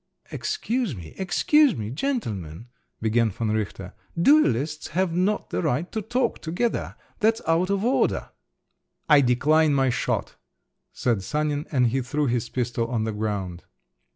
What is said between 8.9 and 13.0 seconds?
"I decline my shot," said Sanin, and he threw his pistol